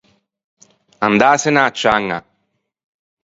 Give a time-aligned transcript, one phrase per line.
[1.07, 2.19] Andâsene a-a ciaña.